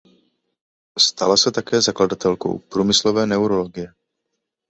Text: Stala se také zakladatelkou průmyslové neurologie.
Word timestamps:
Stala 0.99 1.37
se 1.37 1.51
také 1.51 1.81
zakladatelkou 1.81 2.57
průmyslové 2.57 3.25
neurologie. 3.25 3.93